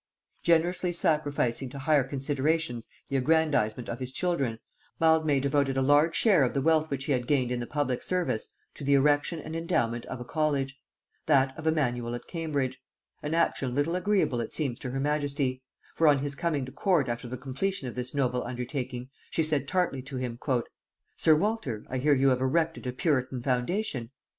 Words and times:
Generously 0.41 0.91
sacrificing 0.93 1.69
to 1.69 1.77
higher 1.77 2.03
considerations 2.03 2.87
the 3.09 3.17
aggrandizement 3.17 3.87
of 3.87 3.99
his 3.99 4.11
children, 4.11 4.57
Mildmay 4.99 5.39
devoted 5.39 5.77
a 5.77 5.83
large 5.83 6.15
share 6.15 6.43
of 6.43 6.55
the 6.55 6.61
wealth 6.63 6.89
which 6.89 7.03
he 7.05 7.11
had 7.11 7.27
gained 7.27 7.51
in 7.51 7.59
the 7.59 7.67
public 7.67 8.01
service 8.01 8.47
to 8.73 8.83
the 8.83 8.95
erection 8.95 9.39
and 9.39 9.55
endowment 9.55 10.07
of 10.07 10.19
a 10.19 10.25
college; 10.25 10.75
that 11.27 11.55
of 11.55 11.67
Emanuel 11.67 12.15
at 12.15 12.25
Cambridge, 12.25 12.79
an 13.21 13.35
action 13.35 13.75
little 13.75 13.95
agreeable 13.95 14.41
it 14.41 14.53
seems 14.55 14.79
to 14.79 14.89
her 14.89 14.99
majesty, 14.99 15.61
for, 15.93 16.07
on 16.07 16.17
his 16.17 16.33
coming 16.33 16.65
to 16.65 16.71
court 16.71 17.07
after 17.07 17.27
the 17.27 17.37
completion 17.37 17.87
of 17.87 17.93
this 17.93 18.15
noble 18.15 18.43
undertaking, 18.43 19.07
she 19.29 19.43
said 19.43 19.67
tartly 19.67 20.01
to 20.01 20.17
him; 20.17 20.39
"Sir 21.15 21.35
Walter, 21.35 21.85
I 21.91 21.99
hear 21.99 22.15
you 22.15 22.29
have 22.29 22.41
erected 22.41 22.87
a 22.87 22.91
puritan 22.91 23.39
foundation." 23.39 24.09